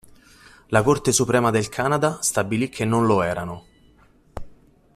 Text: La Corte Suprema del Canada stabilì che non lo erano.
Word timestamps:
La 0.69 0.81
Corte 0.83 1.11
Suprema 1.13 1.51
del 1.51 1.69
Canada 1.69 2.23
stabilì 2.23 2.69
che 2.69 2.85
non 2.85 3.05
lo 3.05 3.21
erano. 3.21 3.65